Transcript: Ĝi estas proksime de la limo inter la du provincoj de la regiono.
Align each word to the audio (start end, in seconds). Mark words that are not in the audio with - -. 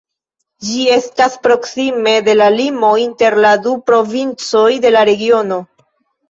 Ĝi 0.67 0.77
estas 0.93 1.35
proksime 1.43 2.13
de 2.27 2.35
la 2.39 2.47
limo 2.55 2.89
inter 3.03 3.37
la 3.45 3.53
du 3.67 3.75
provincoj 3.91 4.65
de 4.87 4.95
la 4.97 5.05
regiono. 5.13 5.61